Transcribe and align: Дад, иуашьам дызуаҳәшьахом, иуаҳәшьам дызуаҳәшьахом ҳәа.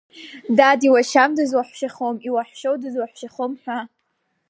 Дад, 0.57 0.79
иуашьам 0.87 1.31
дызуаҳәшьахом, 1.37 2.15
иуаҳәшьам 2.27 2.75
дызуаҳәшьахом 2.81 3.51
ҳәа. 3.61 3.79